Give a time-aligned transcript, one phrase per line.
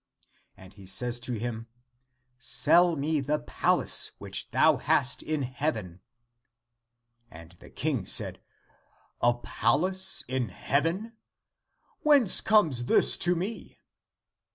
[0.57, 1.67] And he says to him,"
[2.39, 6.01] Sell me the palace which thou hast in heaven."
[7.29, 8.41] And the King said,"
[9.21, 11.13] A palace in heaven—
[12.01, 13.77] whence comes this to me?